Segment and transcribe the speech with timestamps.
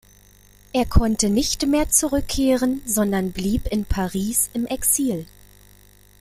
[0.73, 5.27] Er konnte nicht mehr zurückkehren, sondern blieb in Paris im Exil.